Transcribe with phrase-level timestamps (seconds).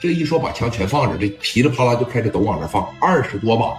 [0.00, 3.76] 这一说把枪全放着，这噼里啪啦就开始都往这放，二十多把，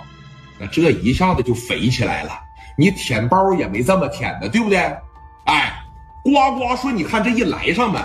[0.60, 2.32] 那这一下子就肥起来了。
[2.78, 4.78] 你舔包也没这么舔的，对不对？
[5.46, 5.82] 哎，
[6.24, 8.04] 呱呱说，你看这一来上面，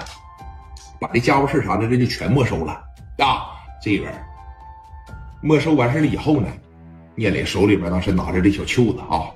[1.00, 2.72] 把这家伙事啥的这就全没收了
[3.18, 3.50] 啊。
[3.82, 4.12] 这边
[5.42, 6.48] 没收完事了以后呢，
[7.16, 9.28] 聂磊手里边当时拿着这小袖子啊，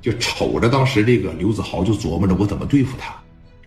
[0.00, 3.14] 就瞅着当时这个刘子豪就琢磨着我怎么对付他。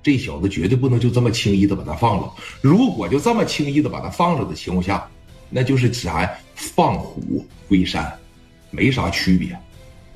[0.03, 2.31] 这小子绝对不能就这么轻易的把他放了。
[2.61, 5.09] 如果就这么轻易的把他放了的情况下，
[5.49, 8.13] 那就是啥放虎归山，
[8.69, 9.57] 没啥区别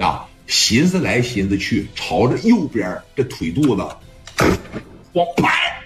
[0.05, 0.27] 啊。
[0.47, 3.85] 寻思来寻思去，朝着右边这腿肚子，
[5.13, 5.81] 往拍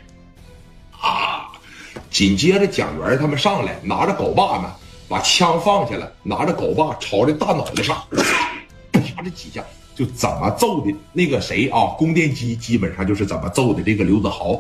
[0.92, 1.52] 啊！
[2.12, 4.72] 紧接着蒋元他们上来，拿着镐把呢，
[5.08, 8.04] 把枪放下了，拿着镐把朝着大脑袋上，
[8.94, 9.64] 啪这几下。
[9.96, 11.94] 就怎么揍的那个谁啊？
[11.98, 14.54] 供电机基本上就是怎么揍的这个刘子豪，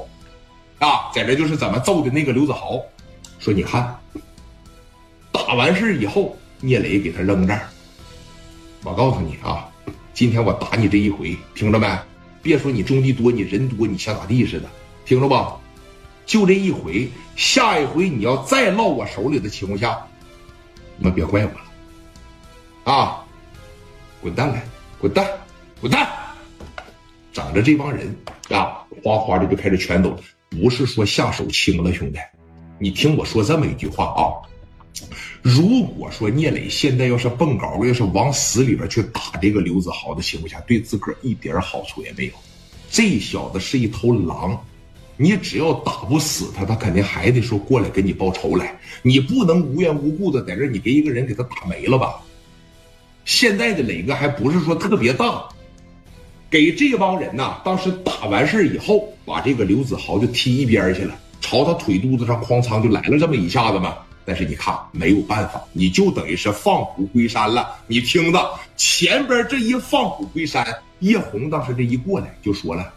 [0.79, 2.79] 啊，在这就是怎么揍的那个刘子豪。
[3.39, 3.99] 说你看，
[5.31, 7.67] 打完事以后，聂磊给他扔这儿。
[8.83, 9.67] 我告诉你啊，
[10.13, 11.87] 今天我打你这一回，听着没？
[12.43, 14.69] 别说你种地多，你人多，你想咋地似的，
[15.05, 15.55] 听着吧？
[16.25, 19.97] 就这一回，下一回你要再落我手里的情况下，
[20.97, 23.23] 那别怪我了，啊，
[24.21, 24.63] 滚蛋来！
[25.01, 25.27] 滚蛋，
[25.79, 26.07] 滚蛋！
[27.33, 28.15] 整着这帮人
[28.51, 30.15] 啊，哗哗的就开始全走。
[30.51, 32.19] 不是说下手轻了，兄弟，
[32.77, 34.21] 你听我说这么一句话啊。
[35.41, 42.33] 如果说聂磊现在要是蹦高，要是往死里边去打这个刘子豪的情况下，对自个儿一点好处也没有。
[42.91, 44.63] 这小子是一头狼，
[45.17, 48.79] 你只要打不死他，他肯定还得说过来给你报仇来。
[49.01, 52.21] 你不能无缘无故的在这，你给一个人给他打没了吧？
[53.25, 55.43] 现在的磊哥还不是说特别大，
[56.49, 63.95] 给这帮人呐，当时打完事以后，把这个刘子豪就踢一边去了，朝他腿肚子上哐嚓就来了这么一下子嘛。
[64.23, 67.75] 但是你看没有办法，你就等于是放虎归山了。
[67.87, 70.65] 你听着，前边这一放虎归山，
[70.99, 72.93] 叶红当时这一过来就说了：“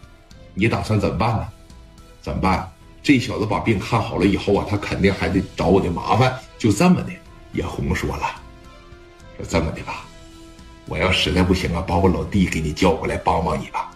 [0.53, 1.49] 你打算怎么办呢？
[2.21, 2.71] 怎么办？
[3.03, 6.35] 这小子把病看好了以后啊，他肯定还得找我的麻烦。
[6.59, 7.13] 就这么的。”
[7.53, 8.23] 叶红说了
[9.39, 10.07] ：“说这么的吧。”
[10.87, 13.91] 我要实在不行啊，把我老弟给你叫过来帮帮你吧，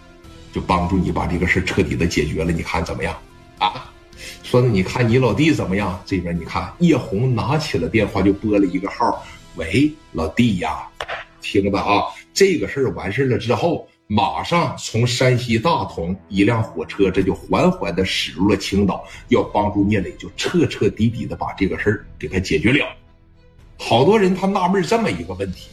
[0.53, 2.51] 就帮助你把这个事彻底的解决了。
[2.51, 3.17] 你看怎么样？
[3.59, 3.91] 啊，
[4.43, 6.01] 说你看你老弟怎么样？
[6.07, 9.23] 这边你看叶红拿起了电话就拨了一个号，
[9.57, 10.89] 喂，老弟呀，
[11.43, 22.87] 听着啊，这个事儿完事了之后，马上从山西大同一辆火车，这就缓缓的驶入了青岛，要帮助聂磊就彻彻底底的把这个事儿给他解决了。
[23.77, 25.69] 好多人他纳闷这么一个问题。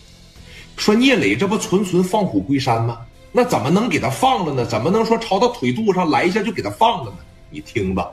[0.78, 3.00] 说聂磊这不纯纯放虎归山吗？
[3.32, 4.66] 那怎么能给他放了呢？
[4.66, 7.18] 怎么能说朝他腿肚上来一下就给他放了呢？
[7.50, 8.10] 你听吧，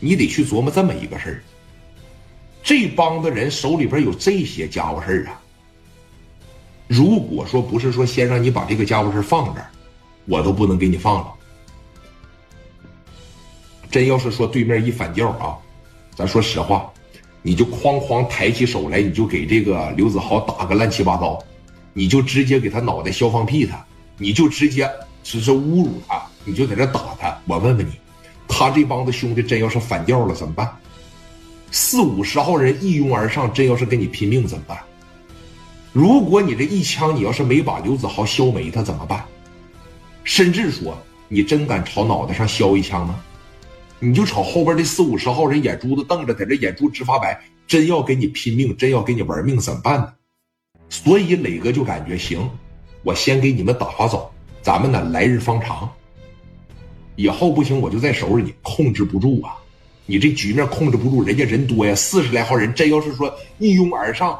[0.00, 1.44] 你得去琢磨这么一个事儿。
[2.62, 5.38] 这帮子人手里边有这些家伙事儿啊。
[6.86, 9.70] 如果说不是说先让你把这个家伙事儿放这儿，
[10.24, 11.32] 我都不能给你放了。
[13.90, 15.58] 真要是说对面一反叫啊，
[16.14, 16.90] 咱说实话。
[17.46, 21.38] 你就哐哐抬起手来，你就给这个刘子豪打个乱七八糟，
[21.92, 23.84] 你就直接给他脑袋削放屁他，
[24.16, 24.90] 你就直接
[25.22, 27.38] 只是侮辱他，你就在这打他。
[27.44, 27.92] 我问问你，
[28.48, 30.66] 他这帮子兄弟真要是反调了怎么办？
[31.70, 34.78] 四五十号人一拥而上，真要是跟你拼命怎么办？
[35.92, 39.22] 如果你这一枪你要是没把刘子豪削没，他怎么办？
[40.24, 40.96] 甚至说
[41.28, 43.22] 你真敢朝脑袋上削一枪吗？
[44.04, 50.12] 你就瞅后边这四五十号人眼珠子瞪着，在这眼珠直发白，真要跟你拼命，真要跟你玩命，怎么办呢？
[50.90, 52.50] 所以磊哥就感觉行，
[53.02, 55.90] 我先给你们打发走，咱们呢来日方长。
[57.16, 59.56] 以后不行，我就再收拾你，控制不住啊！
[60.04, 64.38] 你这局面控制不住，人家人多呀，四十来号人，真要是说一拥而上，